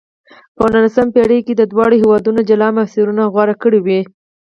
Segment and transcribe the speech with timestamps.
[0.55, 3.99] په نولسمه پېړۍ کې دواړو هېوادونو جلا مسیرونه غوره کړې وې.